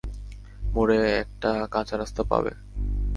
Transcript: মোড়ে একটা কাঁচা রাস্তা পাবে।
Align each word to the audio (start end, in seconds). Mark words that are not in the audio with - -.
মোড়ে 0.73 0.99
একটা 1.19 1.51
কাঁচা 1.71 1.95
রাস্তা 1.97 2.23
পাবে। 2.23 2.51